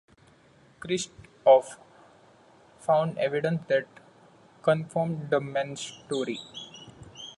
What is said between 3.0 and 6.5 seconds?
evidence that confirmed the man's story.